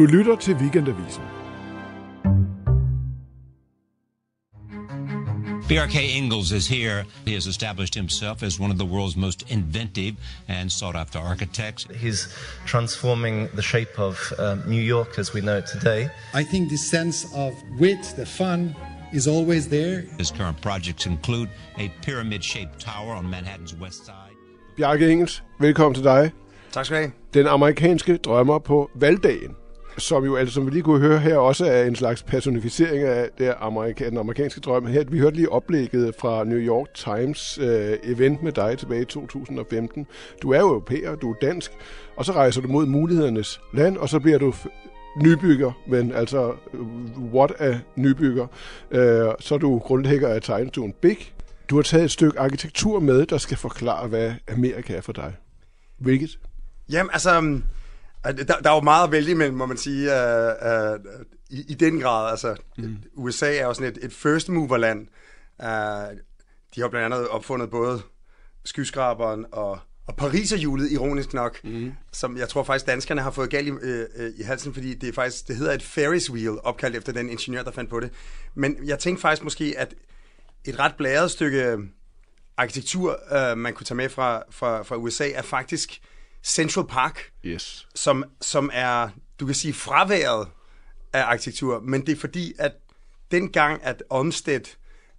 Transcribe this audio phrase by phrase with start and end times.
[0.00, 1.22] Du lytter til Weekendavisen.
[5.68, 5.94] B.R.K.
[6.16, 7.04] Ingalls is here.
[7.26, 10.14] He has established himself as one of the world's most inventive
[10.48, 11.84] and sought after architects.
[11.84, 12.20] He's
[12.66, 16.08] transforming the shape of um, New York as we know it today.
[16.34, 18.74] I think the sense of wit, the fun,
[19.12, 20.04] is always there.
[20.18, 24.34] His current projects include a pyramid shaped tower on Manhattan's west side.
[24.76, 26.32] Bjarke Engels, velkommen til dig.
[26.72, 27.12] Tak skal du have.
[27.34, 29.56] Den amerikanske drømmer på valgdagen,
[29.98, 33.28] som jo altså, som vi lige kunne høre her, også er en slags personificering af
[33.38, 34.86] det amerika- den amerikanske drøm.
[34.86, 39.04] Her, vi hørte lige oplægget fra New York Times øh, event med dig tilbage i
[39.04, 40.06] 2015.
[40.42, 41.70] Du er jo europæer, du er dansk,
[42.16, 44.68] og så rejser du mod mulighedernes land, og så bliver du f-
[45.22, 46.80] nybygger, men altså, øh,
[47.34, 48.46] what er nybygger?
[48.90, 51.32] Øh, så er du grundlægger af tegnestuen Big.
[51.70, 55.32] Du har taget et stykke arkitektur med, der skal forklare, hvad Amerika er for dig.
[55.98, 56.38] Hvilket?
[56.92, 57.60] Jamen, altså,
[58.24, 61.74] der, der er jo meget at vælge imellem, må man sige, uh, uh, i, i
[61.74, 62.30] den grad.
[62.30, 62.96] Altså, mm.
[63.14, 65.08] USA er jo sådan et, et first mover-land.
[65.58, 66.18] Uh,
[66.74, 68.02] de har blandt andet opfundet både
[68.64, 71.92] skyskraberen og, og Pariserhjulet, ironisk nok, mm.
[72.12, 75.08] som jeg tror faktisk danskerne har fået galt i, øh, øh, i halsen, fordi det
[75.08, 78.10] er faktisk, det hedder et Ferris wheel, opkaldt efter den ingeniør, der fandt på det.
[78.54, 79.94] Men jeg tænkte faktisk måske, at
[80.64, 81.76] et ret blæret stykke
[82.56, 86.00] arkitektur, øh, man kunne tage med fra, fra, fra USA, er faktisk
[86.42, 87.88] Central Park, Yes.
[87.94, 89.08] som, som er,
[89.40, 90.48] du kan sige, fraværet
[91.12, 92.72] af arkitektur, men det er fordi, at
[93.30, 94.76] dengang, at Olmsted,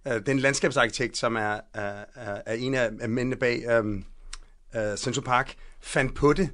[0.08, 2.04] øh, den landskabsarkitekt, som er, er,
[2.46, 4.04] er en af af mændene bag øhm,
[4.76, 6.50] øh, Central Park, fandt på det,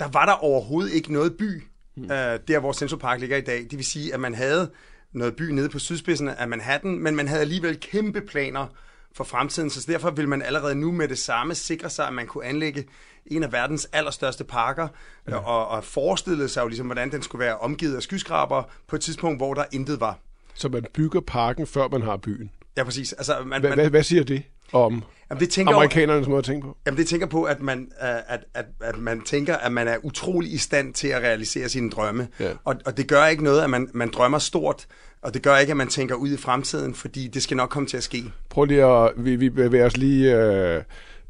[0.00, 1.62] der var der overhovedet ikke noget by,
[1.96, 2.04] mm.
[2.04, 3.58] øh, der hvor Central Park ligger i dag.
[3.70, 4.70] Det vil sige, at man havde
[5.12, 8.66] noget by nede på sydspidsen af Manhattan, men man havde alligevel kæmpe planer
[9.14, 12.26] for fremtiden, så derfor vil man allerede nu med det samme sikre sig, at man
[12.26, 12.84] kunne anlægge
[13.26, 14.88] en af verdens allerstørste parker,
[15.28, 15.36] ja.
[15.36, 19.02] og, og forestille sig jo ligesom, hvordan den skulle være omgivet af skyskraber på et
[19.02, 20.18] tidspunkt, hvor der intet var.
[20.54, 22.50] Så man bygger parken, før man har byen.
[22.76, 23.12] Ja, præcis.
[23.12, 24.42] Altså, man, Hvad, man, hvad, siger det
[24.72, 26.76] om jamen, det tænker amerikanernes måde at tænke på?
[26.86, 30.52] Jamen, det tænker på, at man, at, at, at man tænker, at man er utrolig
[30.52, 32.28] i stand til at realisere sine drømme.
[32.40, 32.50] Ja.
[32.64, 34.86] Og, og det gør ikke noget, at man, man drømmer stort,
[35.22, 37.86] og det gør ikke, at man tænker ud i fremtiden, fordi det skal nok komme
[37.88, 38.24] til at ske.
[38.48, 39.12] Prøv lige at...
[39.16, 40.82] Vi, vi bevæger os lige øh,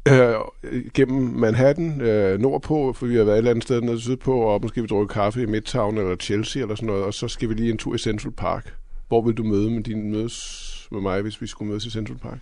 [0.07, 0.35] øh,
[0.93, 4.61] gennem Manhattan øh, nordpå, for vi har været et eller andet sted nede sydpå, og
[4.61, 7.53] måske vi drukke kaffe i Midtown eller Chelsea eller sådan noget, og så skal vi
[7.53, 8.73] lige en tur i Central Park.
[9.07, 12.17] Hvor vil du møde med din mødes med mig, hvis vi skulle mødes i Central
[12.17, 12.37] Park?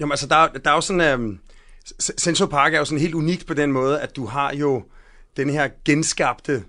[0.00, 1.40] Jamen altså, der, der er jo sådan...
[2.02, 4.84] C- Central Park er jo sådan helt unikt på den måde, at du har jo
[5.36, 6.64] den her genskabte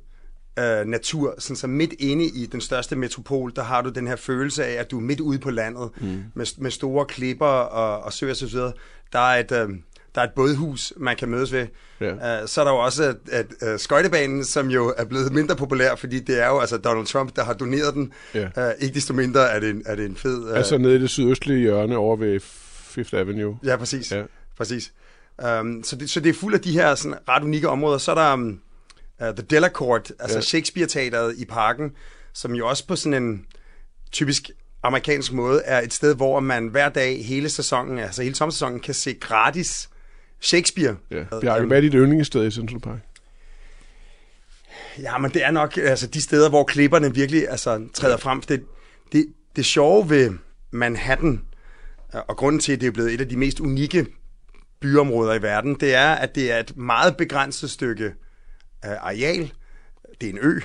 [0.59, 4.16] øh, natur, sådan så midt inde i den største metropol, der har du den her
[4.16, 6.24] følelse af, at du er midt ude på landet, mm.
[6.34, 8.74] med, med store klipper og, og søer videre.
[9.14, 9.52] Der er et...
[9.52, 9.69] Øh,
[10.18, 11.68] der er et bådhus, man kan mødes ved.
[12.02, 12.42] Ja.
[12.42, 15.56] Uh, så er der jo også at, at, uh, skøjtebanen, som jo er blevet mindre
[15.56, 18.14] populær, fordi det er jo altså Donald Trump, der har doneret den.
[18.34, 18.46] Ja.
[18.46, 20.38] Uh, ikke desto mindre er det en, er det en fed...
[20.38, 23.58] Uh, Altså nede i det sydøstlige hjørne over ved Fifth Avenue.
[23.64, 24.12] Ja, præcis.
[24.12, 24.24] Ja.
[24.58, 24.92] Præcis.
[25.62, 27.98] Um, så, det, så det er fuld af de her sådan, ret unikke områder.
[27.98, 28.60] Så er der um,
[29.22, 30.42] uh, The Delacorte, altså ja.
[30.42, 31.92] Shakespeare-teateret i parken,
[32.34, 33.46] som jo også på sådan en
[34.12, 34.50] typisk
[34.84, 38.94] amerikansk måde er et sted, hvor man hver dag hele sæsonen, altså hele sommersæsonen, kan
[38.94, 39.90] se gratis
[40.40, 40.96] Shakespeare.
[41.12, 41.24] Ja.
[41.42, 43.00] Bjarke, hvad er dit yndlingssted i Central Park?
[45.02, 48.42] Ja, men det er nok altså, de steder, hvor klipperne virkelig altså, træder frem.
[48.42, 48.64] Det,
[49.12, 49.25] det,
[49.56, 50.31] det sjove ved
[50.72, 51.42] Manhattan,
[52.16, 54.06] øh, og grunden til, at det er blevet et af de mest unikke
[54.80, 58.06] byområder i verden, det er, at det er et meget begrænset stykke
[58.86, 59.54] øh, areal.
[60.22, 60.59] Det er en ø,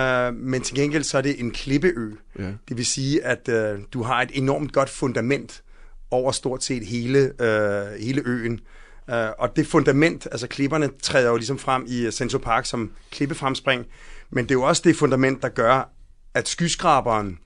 [0.00, 2.10] øh, men til gengæld så er det en klippeø.
[2.38, 2.52] Ja.
[2.68, 5.62] Det vil sige, at øh, du har et enormt godt fundament
[6.10, 8.60] over stort set hele, øh, hele øen.
[9.08, 12.92] Uh, og det fundament, altså klipperne, træder jo ligesom frem i øh, Central Park som
[13.10, 13.86] klippefremspring,
[14.30, 15.90] men det er jo også det fundament, der gør,
[16.34, 17.38] at skyskraberen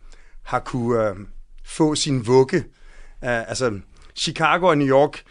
[0.43, 1.17] har kunne uh,
[1.65, 2.59] få sin vugge.
[2.59, 3.81] Uh, altså,
[4.17, 5.23] Chicago og New York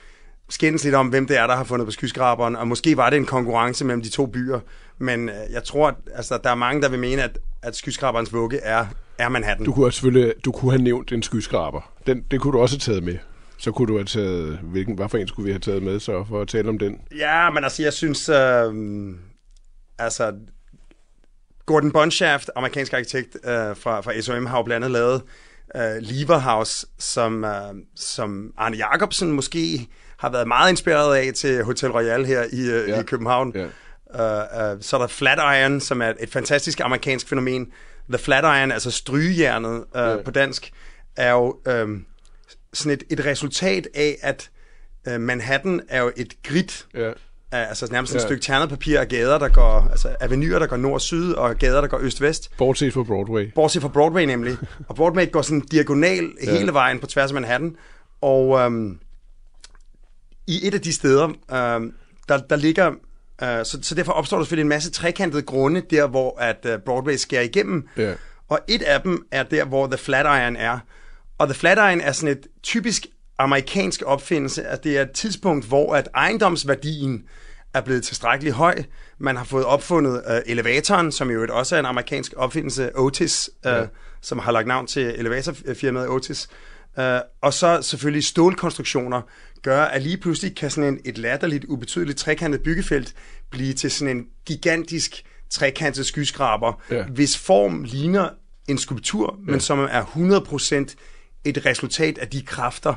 [0.49, 3.17] skændes lidt om, hvem det er, der har fundet på skyskraberen, og måske var det
[3.17, 4.59] en konkurrence mellem de to byer,
[4.97, 8.33] men uh, jeg tror, at altså, der er mange, der vil mene, at, at skyskraberens
[8.33, 8.85] vugge er,
[9.17, 9.65] er Manhattan.
[9.65, 11.91] Du kunne også selvfølgelig du kunne have nævnt en skyskraber.
[12.07, 13.17] Den, det kunne du også have taget med.
[13.57, 14.59] Så kunne du have taget...
[14.63, 17.01] Hvilken, hvad for en skulle vi have taget med så for at tale om den?
[17.17, 18.29] Ja, men altså, jeg synes...
[18.29, 18.73] Øh,
[19.99, 20.33] altså,
[21.65, 25.21] Gordon Bunshaft, amerikansk arkitekt øh, fra, fra SOM, har jo blandt andet lavet
[25.75, 27.51] øh, Lever House, som, øh,
[27.95, 29.87] som Arne Jacobsen måske
[30.17, 32.99] har været meget inspireret af til Hotel Royal her i, øh, Ja.
[32.99, 33.53] i København.
[33.55, 33.65] Ja.
[34.09, 37.67] Uh, uh, så er der Flatiron, som er et fantastisk amerikansk fænomen.
[38.09, 40.21] The Flatiron, altså strygejernet uh, Ja.
[40.25, 40.71] på dansk,
[41.15, 42.05] er jo um,
[42.73, 44.49] sådan et, et resultat af, at
[45.07, 47.11] uh, Manhattan er jo et grid Ja.
[47.51, 48.17] altså nærmest ja.
[48.17, 51.81] et stykke ternet papir af gader, der går, altså avenyr, der går nord-syd, og gader,
[51.81, 52.51] der går øst-vest.
[52.57, 53.51] Bortset fra Broadway.
[53.53, 54.57] Bortset fra Broadway nemlig.
[54.89, 56.51] Og Broadway går sådan diagonal ja.
[56.51, 57.75] hele vejen på tværs af Manhattan.
[58.21, 58.99] Og øhm,
[60.47, 61.93] i et af de steder, øhm,
[62.29, 62.87] der, der ligger,
[63.43, 66.81] øh, så, så derfor opstår der selvfølgelig en masse trekantede grunde, der hvor at uh,
[66.85, 67.87] Broadway skærer igennem.
[67.97, 68.13] Ja.
[68.47, 70.79] Og et af dem er der, hvor The Flatiron er.
[71.37, 73.05] Og The Flatiron er sådan et typisk
[73.39, 77.23] amerikansk opfindelse, at det er et tidspunkt, hvor at ejendomsværdien
[77.73, 78.83] er blevet tilstrækkeligt høj.
[79.19, 83.71] Man har fået opfundet uh, elevatoren, som jo også er en amerikansk opfindelse, Otis, uh,
[83.71, 83.85] ja.
[84.21, 86.47] som har lagt navn til elevatorfirmaet Otis.
[86.97, 87.03] Uh,
[87.41, 89.21] og så selvfølgelig stålkonstruktioner
[89.61, 93.13] gør, at lige pludselig kan sådan en, et latterligt, ubetydeligt trekantet byggefelt
[93.51, 97.03] blive til sådan en gigantisk trekantet skyskraber, ja.
[97.03, 98.29] hvis form ligner
[98.67, 99.51] en skulptur, ja.
[99.51, 100.95] men som er 100%
[101.49, 102.93] et resultat af de kræfter,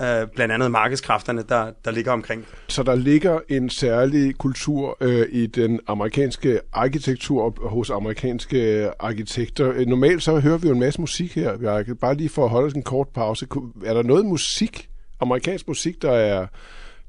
[0.00, 2.46] øh, blandt andet markedskræfterne, der, der ligger omkring.
[2.68, 9.72] Så der ligger en særlig kultur øh, i den amerikanske arkitektur hos amerikanske arkitekter.
[9.72, 11.82] Øh, normalt så hører vi jo en masse musik her.
[11.82, 13.46] Kan bare lige for at holde en kort pause.
[13.84, 14.88] Er der noget musik,
[15.20, 16.46] amerikansk musik, der er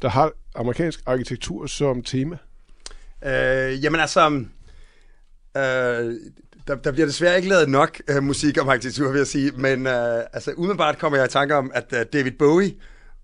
[0.01, 2.37] der har amerikansk arkitektur som tema?
[3.25, 4.45] Øh, jamen altså,
[5.57, 6.13] øh,
[6.67, 9.87] der, der bliver desværre ikke lavet nok øh, musik om arkitektur, vil jeg sige, men
[9.87, 12.73] øh, altså, umiddelbart kommer jeg i tanke om, at øh, David Bowie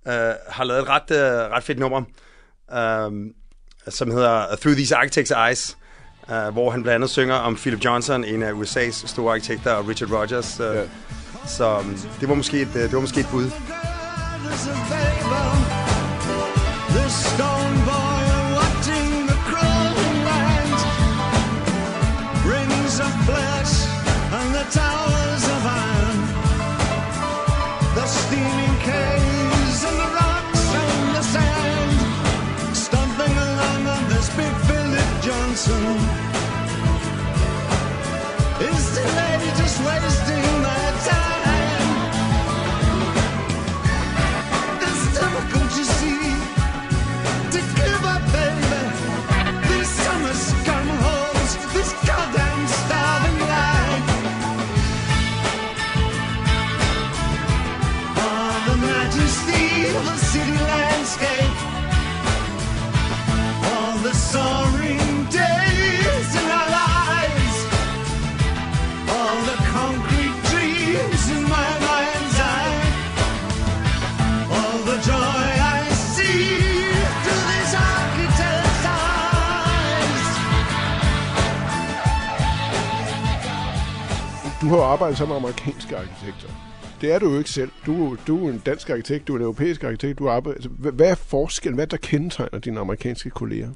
[0.07, 0.13] øh,
[0.49, 2.01] har lavet et ret, øh, ret fedt nummer,
[2.73, 3.11] øh,
[3.89, 5.77] som hedder Through These Architects' Eyes,
[6.31, 9.87] øh, hvor han blandt andet synger om Philip Johnson, en af USA's store arkitekter, og
[9.87, 10.59] Richard Rogers.
[10.59, 10.83] Øh, ja.
[11.47, 13.49] Så øh, det var måske et, øh, det var måske et bud.
[16.95, 17.92] This stone
[84.93, 86.49] arbejde som sammen med amerikanske arkitekter.
[87.01, 87.71] Det er du jo ikke selv.
[87.85, 90.19] Du, du er en dansk arkitekt, du er en europæisk arkitekt.
[90.19, 91.75] Du arbejder, altså, hvad er forskellen?
[91.75, 93.71] Hvad der kendetegner dine amerikanske kolleger?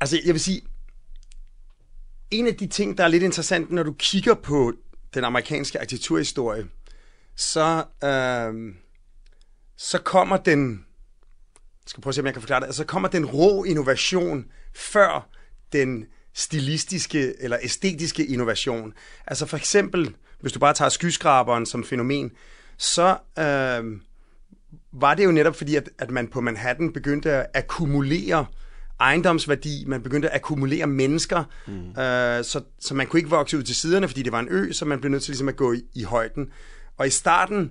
[0.00, 0.62] Altså, jeg vil sige,
[2.30, 4.72] en af de ting, der er lidt interessant, når du kigger på
[5.14, 6.66] den amerikanske arkitekturhistorie,
[7.36, 8.74] så, øh,
[9.76, 10.70] så kommer den,
[11.58, 13.64] jeg skal prøve at se, om jeg kan forklare det, altså, så kommer den rå
[13.64, 15.28] innovation før
[15.72, 18.92] den stilistiske eller æstetiske innovation.
[19.26, 22.30] Altså for eksempel, hvis du bare tager skyskraberen som fænomen,
[22.76, 24.00] så øh,
[24.92, 28.46] var det jo netop fordi, at, at man på Manhattan begyndte at akkumulere
[29.00, 31.88] ejendomsværdi, man begyndte at akkumulere mennesker, mm.
[31.88, 34.72] øh, så, så man kunne ikke vokse ud til siderne, fordi det var en ø,
[34.72, 36.50] så man blev nødt til ligesom at gå i, i højden.
[36.96, 37.70] Og i starten,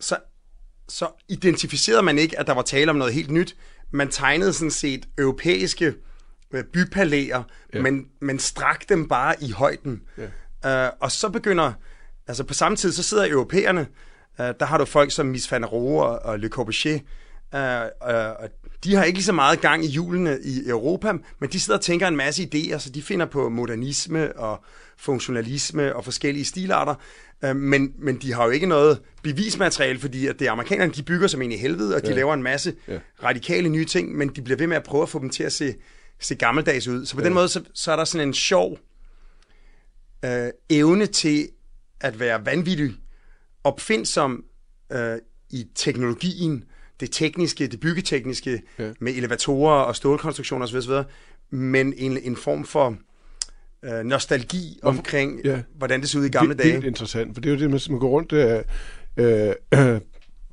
[0.00, 0.16] så,
[0.88, 3.56] så identificerede man ikke, at der var tale om noget helt nyt.
[3.90, 5.94] Man tegnede sådan set europæiske
[6.72, 7.42] bypalæer,
[7.74, 7.82] ja.
[7.82, 10.02] men, men strak dem bare i højden.
[10.18, 10.26] Ja.
[10.64, 11.72] Uh, og så begynder,
[12.26, 13.86] altså på samme tid, så sidder europæerne,
[14.38, 16.98] uh, der har du folk som Mies van Rohe og, og Le Corbusier,
[17.52, 17.60] uh,
[18.08, 18.48] uh,
[18.84, 21.84] de har ikke lige så meget gang i julene i Europa, men de sidder og
[21.84, 24.64] tænker en masse idéer, så de finder på modernisme og
[24.96, 26.94] funktionalisme og forskellige stilarter,
[27.42, 31.02] uh, men, men de har jo ikke noget bevismateriale, fordi at det er amerikanerne, de
[31.02, 32.14] bygger som en i helvede, og de ja.
[32.14, 32.98] laver en masse ja.
[33.24, 35.52] radikale nye ting, men de bliver ved med at prøve at få dem til at
[35.52, 35.74] se
[36.22, 37.06] se gammeldags ud.
[37.06, 37.24] Så på ja.
[37.24, 38.78] den måde, så, så er der sådan en sjov
[40.24, 41.48] øh, evne til
[42.00, 42.90] at være vanvittig
[43.64, 44.44] opfindsom
[44.92, 45.18] øh,
[45.50, 46.64] i teknologien,
[47.00, 48.90] det tekniske, det byggetekniske, ja.
[49.00, 50.92] med elevatorer og stålkonstruktioner osv., osv.
[51.50, 52.96] men en, en form for
[53.82, 54.98] øh, nostalgi Hvorfor?
[54.98, 55.62] omkring, ja.
[55.74, 56.76] hvordan det så ud i gamle det, dage.
[56.76, 58.62] Det er interessant, for det er jo det, man går rundt øh,
[59.16, 60.00] øh,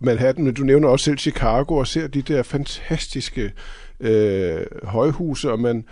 [0.02, 3.52] Manhattan, men du nævner også selv Chicago og ser de der fantastiske
[4.00, 5.86] øh, højhuse, og man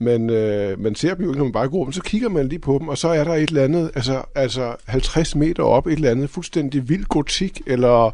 [0.00, 2.48] man, øh, man ser dem jo ikke, når man bare går dem, så kigger man
[2.48, 5.86] lige på dem, og så er der et eller andet, altså, altså 50 meter op,
[5.86, 8.06] et eller andet fuldstændig vild gotik, eller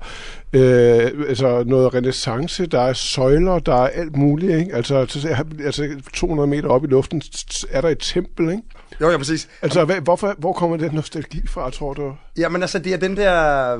[0.52, 4.74] øh, altså noget renaissance, der er søjler, der er alt muligt, ikke?
[4.74, 7.22] Altså, så, altså 200 meter op i luften
[7.70, 8.62] er der et tempel, ikke?
[9.00, 9.48] Jo, ja, præcis.
[9.62, 12.14] Altså, hvad, hvorfor, hvor kommer den nostalgi fra, tror du?
[12.38, 13.74] Jamen altså, det er den der,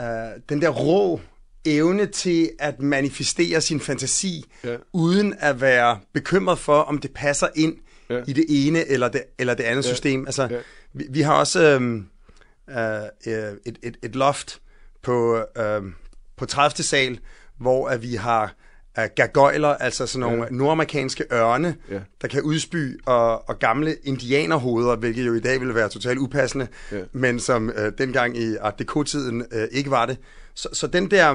[0.00, 0.06] øh,
[0.48, 1.20] den der rå
[1.64, 4.76] evne til at manifestere sin fantasi, Ja.
[4.92, 7.76] uden at være bekymret for, om det passer ind
[8.10, 8.20] Ja.
[8.26, 10.26] i det ene eller det, eller det andet system.
[10.26, 10.58] Altså, Ja.
[10.92, 12.06] vi, vi har også øhm,
[12.70, 12.76] øh,
[13.26, 14.60] øh, et, et, et loft
[15.02, 15.82] på, øh,
[16.36, 16.82] på 30.
[16.84, 17.18] sal,
[17.58, 18.54] hvor at vi har
[18.98, 20.48] uh, gargoyler, altså sådan nogle Ja.
[20.50, 22.00] nordamerikanske ørne, Ja.
[22.22, 26.66] der kan udspy, og, og gamle indianerhoveder, hvilket jo i dag ville være totalt upassende,
[26.92, 26.98] Ja.
[27.12, 30.16] men som øh, dengang i Art Deco-tiden øh, ikke var det.
[30.54, 31.34] Så, så den der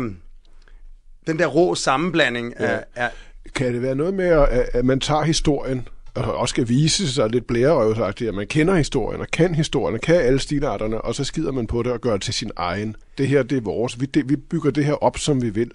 [1.28, 2.66] den der rå sammenblanding Ja.
[2.66, 3.10] er, er
[3.56, 7.30] Kan det være noget med, at, at man tager historien, og også skal vise sig
[7.30, 11.24] lidt blærerøvsagtigt, at man kender historien, og kan historien, og kan alle stilarterne, og så
[11.24, 12.96] skider man på det og gør det til sin egen.
[13.18, 14.00] Det her, det er vores.
[14.00, 15.72] Vi, det, vi bygger det her op, som vi vil.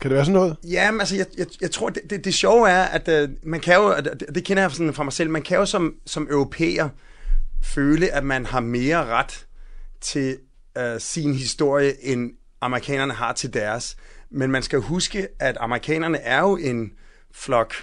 [0.00, 0.56] Kan det være sådan noget?
[0.64, 3.60] Ja, men altså, jeg, jeg, jeg tror, det, det, det sjove er, at øh, man
[3.60, 5.94] kan jo, og det, det kender jeg sådan fra mig selv, man kan jo som,
[6.06, 6.88] som europæer
[7.62, 9.46] føle, at man har mere ret
[10.00, 10.38] til
[10.78, 13.96] øh, sin historie, end amerikanerne har til deres.
[14.30, 16.92] Men man skal huske, at amerikanerne er jo en
[17.34, 17.74] flok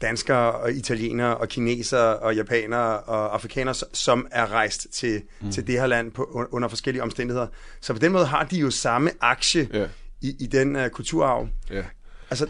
[0.00, 5.50] danskere og italienere og kinesere og japanere og afrikanere, som er rejst til, mm.
[5.50, 7.46] til det her land på, under forskellige omstændigheder.
[7.80, 9.86] Så på den måde har de jo samme aktie Ja.
[10.20, 11.48] i, i den uh, kulturarv.
[11.70, 11.82] Ja.
[12.30, 12.46] Altså,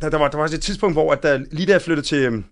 [0.00, 2.06] der, der, var, der var også et tidspunkt, hvor at der, lige da jeg flyttede
[2.06, 2.44] til,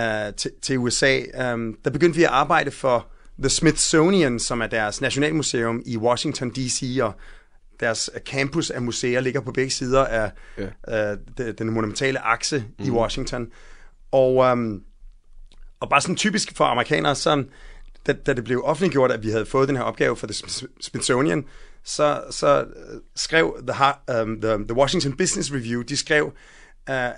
[0.00, 1.20] uh, til, til USA,
[1.52, 3.06] um, der begyndte vi at arbejde for
[3.40, 7.12] The Smithsonian, som er deres nationalmuseum i Washington D.C., og
[7.80, 11.14] deres campus af museer ligger på begge sider af ja.
[11.38, 12.84] de, den monumentale akse mm.
[12.84, 13.48] i Washington.
[14.12, 14.82] Og, um,
[15.80, 17.44] og bare sådan typisk for amerikanere, så
[18.06, 20.80] da, da det blev offentliggjort, at vi havde fået den her opgave for The Sm-
[20.80, 21.44] Smithsonian,
[21.84, 26.32] så, så øh, skrev the, um, the, the Washington Business Review, de skrev, uh,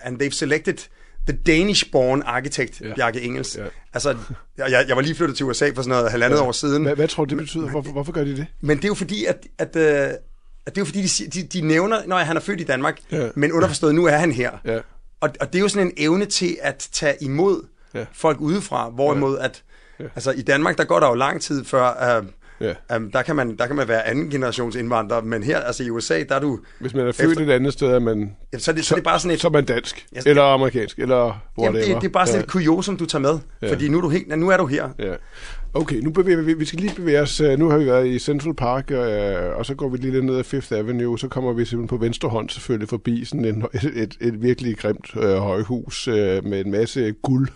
[0.07, 0.89] and they've selected
[1.29, 2.89] the Danish-born architect, Ja.
[2.89, 2.95] ja.
[2.95, 3.57] Bjarke Engels.
[3.57, 3.63] Ja.
[3.63, 3.69] Ja.
[3.95, 4.17] Altså,
[4.59, 6.43] jeg, jeg var lige flyttet til USA for sådan noget halvandet ja.
[6.43, 6.83] år siden.
[6.83, 7.71] Hvad, hvad tror du, det betyder?
[7.71, 8.47] Hvorfor, hvorfor gør de det?
[8.61, 10.15] Men det er jo fordi, at, at, øh, at
[10.67, 13.17] det er jo fordi, de, de, de nævner, når han er født i Danmark, Ja.
[13.25, 13.29] ja.
[13.35, 14.51] men underforstået, nu er han her.
[14.65, 14.79] Ja.
[15.21, 17.99] Og, og det er jo sådan en evne til at tage imod Ja.
[17.99, 18.05] ja.
[18.13, 19.63] folk udefra, hvorimod at,
[19.99, 22.25] altså i Danmark, der går der jo lang tid før, øh,
[22.61, 22.97] Ja.
[22.97, 25.91] um, der, kan man, der kan man være anden generations indvandrer, men her, altså i
[25.91, 28.59] USA, der er du, Hvis man er født Efter- et andet sted, er man, ja,
[28.59, 30.07] så, er det, så er det bare sådan et, så er man dansk.
[30.15, 30.99] Ja, Eller amerikansk.
[30.99, 31.95] Eller jamen, whatever.
[31.95, 32.45] det, det er bare sådan ja.
[32.45, 33.73] et kuriosum, du tager med, Ja.
[33.73, 34.89] fordi nu er, du helt, nu er du her.
[34.99, 35.15] Ja.
[35.75, 37.41] Okay, nu bevæger vi, vi skal lige bevæge os.
[37.41, 40.39] øh, Nu har vi været i Central Park, øh, og så går vi lige ned
[40.39, 43.85] ad Fifth Avenue, så kommer vi simpelthen på venstre hånd selvfølgelig forbi sådan en, et,
[43.85, 47.49] et, et virkelig grimt øh, højhus øh, med en masse guld.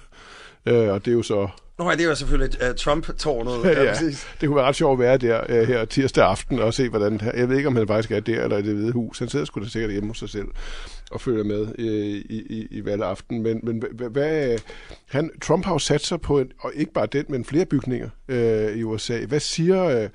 [0.67, 1.49] Øh, og det er jo så...
[1.79, 3.65] Nå, det er jo selvfølgelig uh, Trump-tårnet.
[3.65, 4.27] Ja, ja, præcis.
[4.41, 7.21] det kunne være ret sjovt at være der øh, her tirsdag aften og se, hvordan...
[7.35, 9.19] Jeg ved ikke, om han faktisk er der eller i det hvide hus.
[9.19, 10.47] Han sidder sgu da sikkert hjemme hos sig selv
[11.11, 13.43] og følger med øh, i, i, i valgaften.
[13.43, 14.59] Men, men hvad-.
[15.07, 18.09] Han, Trump har jo sat sig på, en, og ikke bare den, men flere bygninger
[18.29, 19.25] øh, i USA.
[19.25, 20.09] Hvad siger, øh,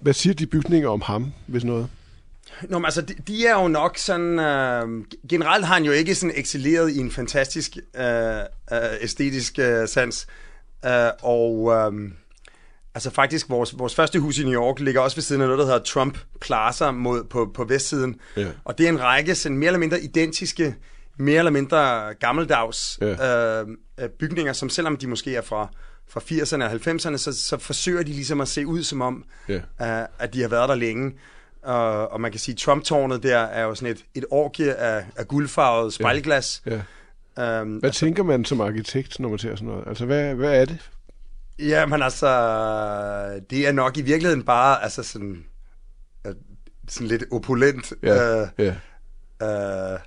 [0.00, 1.88] hvad siger de bygninger om ham, hvis noget?
[2.62, 4.38] Nå, men altså, de, de er jo nok sådan...
[4.38, 8.38] Øh, generelt har han jo ikke sådan excelleret i en fantastisk øh,
[8.72, 10.26] øh, æstetisk øh, sans.
[10.28, 10.45] Øh,
[11.22, 12.10] og øh,
[12.94, 15.58] altså faktisk, vores, vores første hus i New York ligger også ved siden af noget,
[15.58, 18.20] der hedder Trump Plaza mod, på, på vestsiden.
[18.36, 18.46] Ja.
[18.64, 20.74] Og det er en række sådan mere eller mindre identiske,
[21.18, 23.60] mere eller mindre gammeldags Ja.
[23.60, 23.66] øh,
[24.00, 25.68] øh, bygninger, som selvom de måske er fra,
[26.08, 29.54] fra 80'erne og 90'erne, så, så forsøger de ligesom at se ud som om, Ja.
[30.02, 31.12] øh, at de har været der længe.
[31.62, 35.28] Og, og man kan sige, Trump-tårnet der er jo sådan et, et orgie af, af
[35.28, 36.62] guldfarvet spejlglas.
[36.66, 36.80] Ja.
[37.38, 39.84] Øhm, Hvad tænker man som arkitekt, når man ser sådan noget?
[39.88, 40.90] Altså, hvad, hvad er det?
[41.58, 42.28] Ja, men altså,
[43.50, 45.44] det er nok i virkeligheden bare altså sådan,
[46.26, 46.34] øh,
[46.88, 48.74] sådan lidt opulent, Ja, øh, ja.
[49.94, 49.98] øh,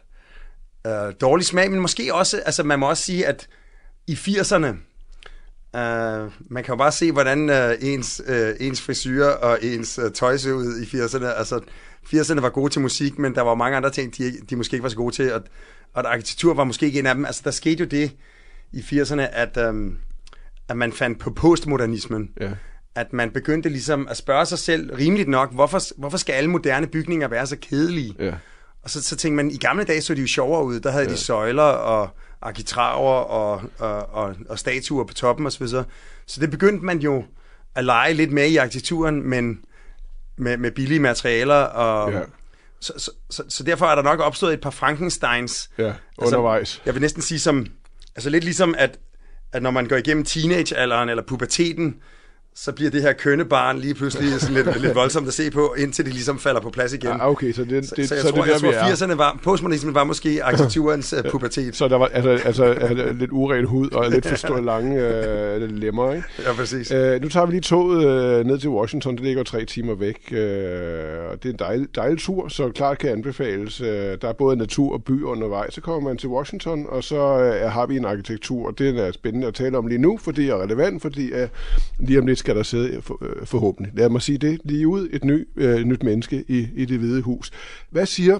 [0.88, 3.48] øh, dårlig smag, men måske også, altså man må også sige, at
[4.08, 4.68] i 80'erne,
[5.76, 10.12] øh, man kan jo bare se, hvordan øh, ens, øh, ens frisyr og ens øh,
[10.12, 11.26] tøj så ud i 80'erne.
[11.26, 11.60] Altså,
[12.06, 14.84] 80'erne var gode til musik, men der var mange andre ting, de, de måske ikke
[14.84, 15.42] var så gode til, og,
[15.94, 17.26] og arkitektur var måske ikke en af dem.
[17.26, 18.12] Altså, der skete jo det
[18.74, 19.92] i 80'erne, at, øh,
[20.70, 22.30] at man fandt på postmodernismen.
[22.42, 22.50] Ja.
[22.96, 26.88] At man begyndte ligesom at spørge sig selv, rimeligt nok, hvorfor, hvorfor skal alle moderne
[26.88, 28.16] bygninger være så kedelige?
[28.20, 28.34] Ja.
[28.84, 30.80] Og så, så tænkte man, i gamle dage så de jo sjovere ud.
[30.80, 31.12] Der havde ja.
[31.12, 32.10] de søjler og
[32.42, 35.68] arkitraver og, og, og, og statuer på toppen osv.
[35.68, 35.84] Så,
[36.26, 37.26] så det begyndte man jo
[37.76, 39.60] at lege lidt med i arkitekturen, men
[40.38, 41.56] med, med billige materialer.
[41.56, 42.22] Og, Ja.
[42.82, 45.70] så, så, så, så derfor er der nok opstået et par Frankensteins.
[45.78, 46.82] Ja, undervejs.
[46.86, 47.66] Jeg vil næsten sige som,
[48.16, 49.00] altså lidt ligesom, at,
[49.54, 51.96] at når man går igennem teenagealderen eller puberteten,
[52.62, 55.76] så bliver det her kønne barn lige pludselig sådan lidt, lidt voldsomt at se på,
[55.78, 57.10] indtil det ligesom falder på plads igen.
[57.10, 58.70] Ja, okay, så det, det, så, så jeg så tror, det er der, jeg tror
[58.70, 58.96] vi er.
[58.96, 61.76] 80'erne var, postmodernismen var måske arkitekturens uh, pubertet.
[61.76, 65.62] Så der var altså, altså, altså lidt uren hud og lidt for store lange øh,
[65.62, 66.28] lemmer, ikke?
[66.46, 66.92] Ja, præcis.
[66.92, 69.16] Øh, nu tager vi lige toget øh, ned til Washington.
[69.16, 70.18] Det ligger tre timer væk.
[70.32, 70.40] Øh,
[71.32, 73.82] og det er en dejlig, dejlig tur, så klart kan anbefales.
[73.82, 73.88] Øh,
[74.22, 75.74] der er både natur og by undervejs.
[75.74, 78.68] Så kommer man til Washington, og så øh, har vi en arkitektur.
[78.68, 81.48] Og det er spændende at tale om lige nu, fordi det er relevant, fordi øh,
[82.00, 83.94] lige om lidt skal der sidde øh, for, øh, forhåbentlig.
[83.96, 85.10] Lad mig sige det lige ud.
[85.12, 87.52] Et ny, øh, nyt menneske i, i det hvide hus.
[87.90, 88.40] Hvad siger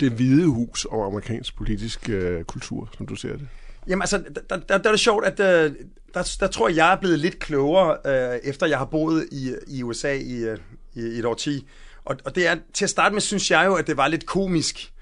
[0.00, 3.48] det hvide hus om amerikansk politisk øh, kultur, som du ser det?
[3.88, 5.70] Jamen altså, der, der, der er det sjovt, at der,
[6.14, 9.54] der, der tror jeg, jeg er blevet lidt klogere, øh, efter jeg har boet i,
[9.66, 10.58] i USA i, øh,
[10.94, 11.66] i, i et årti.
[12.04, 14.26] Og, og det er, til at starte med, synes jeg jo, at det var lidt
[14.26, 14.92] komisk,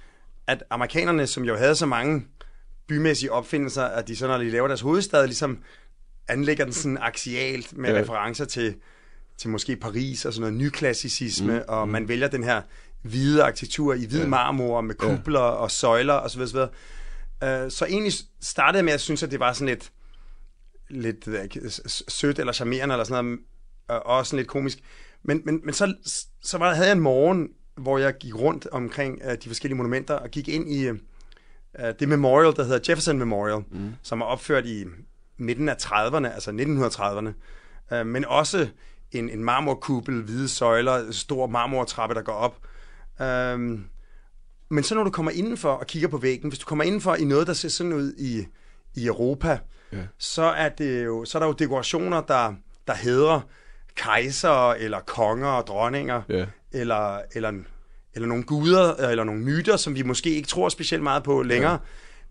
[0.46, 2.26] at amerikanerne, som jo havde så mange
[2.88, 5.58] bymæssige opfindelser, at de så, når de laver deres hovedstad, ligesom
[6.28, 8.00] anlægger den sådan axialt med Ja.
[8.00, 8.74] referencer til,
[9.38, 12.62] til måske Paris og sådan noget nyklassicisme, mm, og man vælger den her
[13.02, 14.26] hvide arkitektur i hvid ja.
[14.26, 15.46] marmor med kubler ja.
[15.46, 16.40] og søjler osv.
[16.40, 16.56] osv.
[16.56, 16.68] Uh,
[17.68, 18.12] så egentlig
[18.42, 19.90] startede jeg med at synes, at det var sådan lidt,
[20.90, 21.28] lidt
[21.72, 23.38] s- sødt eller charmerende eller sådan noget,
[23.88, 24.78] og også sådan lidt komisk.
[25.22, 25.94] Men, men, men så,
[26.42, 30.14] så var, havde jeg en morgen, hvor jeg gik rundt omkring uh, de forskellige monumenter
[30.14, 30.96] og gik ind i uh,
[32.00, 33.90] det memorial, der hedder Jefferson Memorial, mm.
[34.02, 34.84] som er opført i
[35.36, 37.28] midten af 30'erne, altså 1930'erne.
[38.00, 38.68] Uh, men også
[39.12, 42.56] en, en marmorkuppel, hvide søjler, stor marmortrappe, der går op.
[43.54, 43.84] Um,
[44.70, 47.24] men så når du kommer indenfor og kigger på væggen, hvis du kommer indenfor i
[47.24, 48.46] noget, der ser sådan ud i,
[48.94, 49.58] i Europa,
[49.92, 49.98] Ja.
[50.18, 52.54] så, er det jo, så er der jo dekorationer, der,
[52.86, 53.40] der hedder
[53.96, 56.46] kejser eller konger og dronninger, Ja.
[56.72, 57.52] eller, eller,
[58.14, 61.72] eller nogle guder, eller nogle myter, som vi måske ikke tror specielt meget på længere.
[61.72, 61.78] Ja.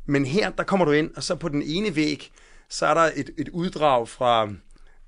[0.05, 2.31] Men her, der kommer du ind, og så på den ene væg,
[2.73, 4.53] så er der et, et uddrag fra uh,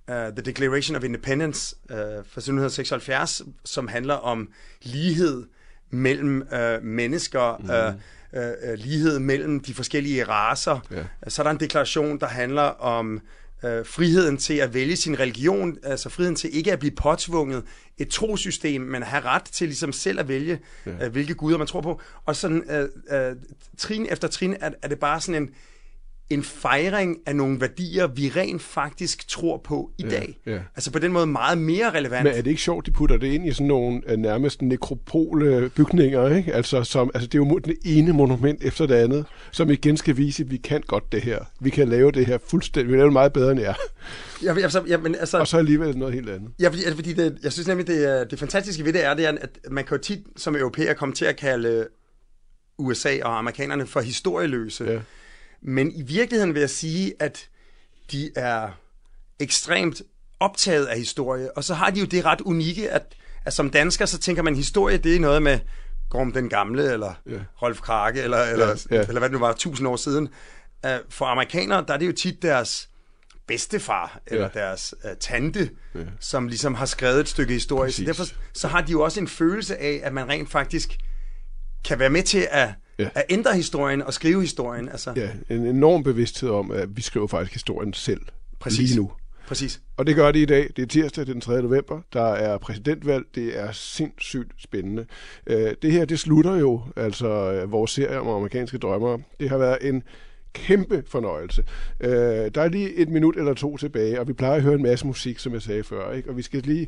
[0.07, 4.49] The Declaration of Independence uh, fra 1776, som handler om
[4.81, 5.43] lighed
[5.89, 7.69] mellem uh, mennesker, mm.
[7.69, 10.79] uh, uh, uh, lighed mellem de forskellige raser.
[10.91, 11.03] Ja.
[11.29, 13.21] Så er der en deklaration, der handler om
[13.65, 17.63] øh, friheden til at vælge sin religion, altså friheden til ikke at blive påtvunget
[17.97, 21.05] et trosystem, men at have ret til ligesom selv at vælge, ja.
[21.05, 22.01] øh, hvilke guder man tror på.
[22.25, 23.35] Og sådan øh, øh,
[23.77, 25.49] trin efter trin er, er det bare sådan en,
[26.29, 30.39] en fejring af nogle værdier, vi rent faktisk tror på i Ja, dag.
[30.45, 30.59] ja.
[30.75, 32.23] Altså på den måde meget mere relevant.
[32.23, 35.69] Men er det ikke sjovt, de putter det ind i sådan nogle uh, nærmest nekropole
[35.69, 36.53] bygninger, ikke?
[36.53, 40.17] Altså, som, altså det er jo det ene monument efter det andet, som igen skal
[40.17, 41.39] vise, at vi kan godt det her.
[41.59, 42.87] Vi kan lave det her fuldstændig.
[42.87, 43.73] Vi kan lave det meget bedre end jer.
[44.43, 46.51] Jeg, jeg, jeg, men, altså, Og så alligevel noget helt andet.
[46.59, 49.13] Ja, fordi, altså, fordi det, jeg synes nemlig, det, er- det fantastiske ved det er,
[49.13, 51.87] det er, at man kan jo tit som europæer komme til at kalde
[52.77, 54.83] USA og amerikanerne for historieløse.
[54.83, 54.99] Ja.
[55.67, 57.49] Men i virkeligheden vil jeg sige, at
[58.11, 58.69] de er
[59.39, 60.01] ekstremt
[60.39, 64.05] optaget af historie, og så har de jo det ret unikke, at, at som dansker,
[64.05, 65.59] så tænker man, historie, det er noget med
[66.09, 67.39] Gorm den Gamle, eller ja.
[67.61, 69.01] Rolf Krake, eller, eller, ja, ja.
[69.01, 70.29] eller hvad det nu var, tusind år siden.
[70.83, 72.89] Uh, for amerikanere, der er det jo tit deres
[73.47, 74.59] bedstefar, eller ja.
[74.59, 75.99] deres uh, tante, ja.
[76.19, 77.91] som ligesom har skrevet et stykke historie.
[77.91, 78.17] Så Præcis.
[78.17, 80.97] derfor så har de jo også en følelse af, at man rent faktisk
[81.85, 83.09] kan være med til at, Ja.
[83.15, 84.89] at ændre historien og skrive historien.
[84.89, 88.21] Altså, Ja, en enorm bevidsthed om, at vi skriver faktisk historien selv.
[88.59, 88.89] Præcis.
[88.89, 89.11] Lige nu.
[89.47, 89.81] Præcis.
[89.97, 90.69] Og det gør det i dag.
[90.75, 91.61] Det er tirsdag, den 3.
[91.61, 92.01] november.
[92.13, 93.25] Der er præsidentvalg.
[93.35, 95.05] Det er sindssygt spændende.
[95.47, 99.19] Øh, det her, det slutter jo, altså vores serie om amerikanske drømmere.
[99.39, 100.03] Det har været en
[100.55, 101.63] kæmpe fornøjelse.
[101.99, 102.09] Øh,
[102.55, 105.07] der er lige et minut eller to tilbage, og vi plejer at høre en masse
[105.07, 106.11] musik, som jeg sagde før.
[106.11, 106.29] Ikke?
[106.29, 106.87] Og vi skal lige...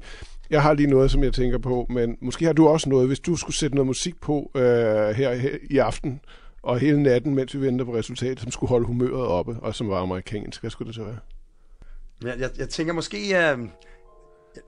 [0.50, 3.20] Jeg har lige noget, som jeg tænker på, men måske har du også noget, hvis
[3.20, 4.62] du skulle sætte noget musik på øh,
[5.10, 6.20] her, her i aften,
[6.64, 9.90] og hele natten, mens vi venter på resultatet, som skulle holde humøret oppe, og som
[9.90, 10.62] var amerikansk.
[10.62, 11.18] Hvad skulle det så være?
[12.24, 13.68] Jeg, jeg, jeg tænker måske, uh,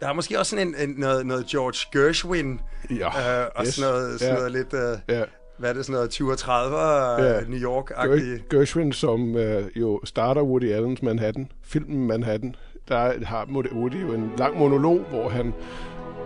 [0.02, 2.60] der er måske også sådan en, en, noget, noget George Gershwin,
[2.90, 3.74] Ja, øh, og yes.
[3.74, 4.40] sådan noget, sådan Ja.
[4.40, 5.24] noget lidt, uh, Ja.
[5.60, 7.34] Hvad er det, sådan noget 20 30'er Ja.
[7.34, 7.42] ja.
[7.48, 8.40] New York-agtigt.
[8.54, 12.56] Ger- Gershwin, som øh, jo starter Woody Allens Manhattan, filmen Manhattan,
[12.88, 15.54] der har Woody jo en lang monolog, hvor han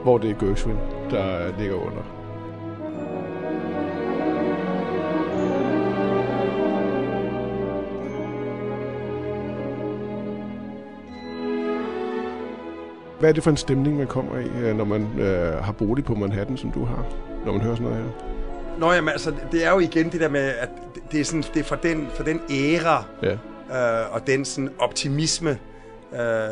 [0.03, 0.75] hvor det er Gershwin,
[1.11, 2.03] der ligger under.
[13.19, 16.05] Hvad er det for en stemning, man kommer i, øh, når man øh, har bolig
[16.05, 17.05] på Manhattan, som du har,
[17.45, 18.11] når man hører sådan noget her?
[18.79, 20.69] Nå jamen, altså, det er jo igen det der med, at
[21.11, 23.33] det- er, sådan, det er fra, den, fra den æra, Ja.
[24.03, 25.59] øh, og den sådan optimisme,
[26.13, 26.49] øh, øh,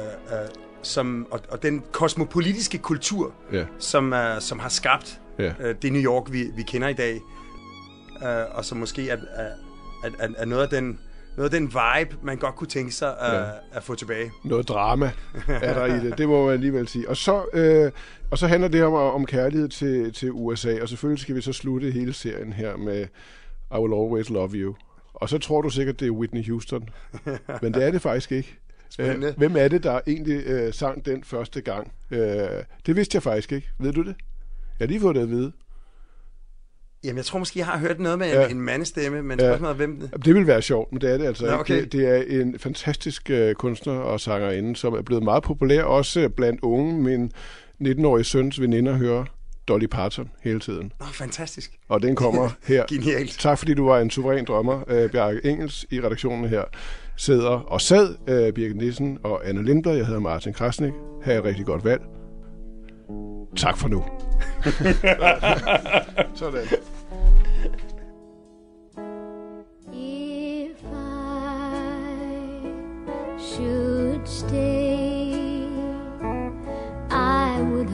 [0.81, 3.65] som, og, og den kosmopolitiske kultur, Ja.
[3.79, 5.53] som, øh, som har skabt Ja.
[5.59, 7.21] øh, det New York, vi, vi kender i dag.
[8.23, 9.47] Øh, og som måske er, er,
[10.19, 10.99] er, er noget, af den,
[11.41, 13.39] noget af den vibe, man godt kunne tænke sig at, Ja.
[13.39, 13.51] ja.
[13.71, 14.31] at få tilbage.
[14.43, 15.11] noget drama
[15.47, 16.17] er der i det.
[16.17, 17.09] Det må man alligevel sige.
[17.09, 17.91] Og så, øh,
[18.31, 21.53] og så handler det om, om kærlighed til, til USA, og selvfølgelig skal vi så
[21.53, 23.01] slutte hele serien her med
[23.71, 24.75] I Will Always Love You.
[25.13, 26.89] Og så tror du sikkert, det er Whitney Houston.
[27.61, 28.57] Men det er det faktisk ikke.
[28.89, 29.27] Spændende.
[29.27, 31.91] Øh, hvem er det, der egentlig øh, sang den første gang?
[32.11, 32.19] Øh,
[32.85, 33.69] det vidste jeg faktisk ikke.
[33.79, 34.15] Ved du det?
[34.79, 35.51] Jeg har lige fået det at vide.
[37.03, 38.47] Jamen, jeg tror måske, jeg har hørt noget med Ja.
[38.47, 39.45] en mandestemme, men Ja.
[39.45, 41.81] spørgsmålet er, hvem det Det vil være sjovt, men det er det altså Nå, okay.
[41.81, 46.29] Det, det er en fantastisk øh, kunstner og sangerinde, som er blevet meget populær, også
[46.29, 47.01] blandt unge.
[47.01, 47.31] Min
[47.83, 49.25] 19-årige søns veninder hører
[49.67, 50.91] Dolly Parton hele tiden.
[50.99, 51.71] Nå, fantastisk.
[51.89, 52.85] Og den kommer her.
[52.89, 53.35] Genialt.
[53.39, 56.63] Tak fordi du var en suveræn drømmer, øh, Bjarke Engels, i redaktionen her.
[57.17, 59.97] Sidder og sad øh, Birgit Nissen og Anne Lindberg.
[59.97, 60.93] Jeg hedder Martin Krasnik.
[61.23, 62.01] Ha' et rigtig godt valg.
[63.55, 64.03] Tak for nu.
[66.33, 66.67] Sådan.
[69.93, 72.61] If I
[73.37, 75.67] should stay,
[77.09, 77.89] I would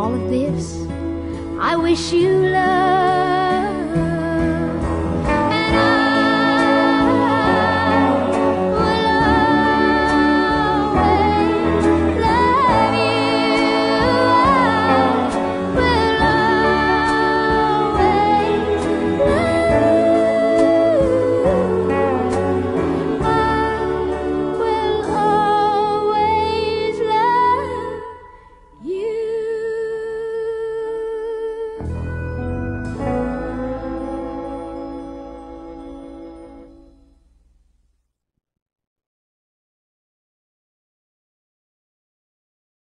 [0.00, 0.86] all of this,
[1.60, 3.39] I wish you love.